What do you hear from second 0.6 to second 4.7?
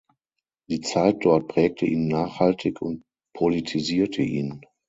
Die Zeit dort prägte ihn nachhaltig und politisierte ihn.